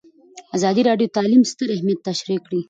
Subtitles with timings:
[0.55, 2.59] ازادي راډیو د تعلیم ستر اهميت تشریح کړی.